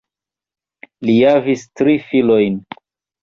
[1.09, 2.57] Li javis tri filojn.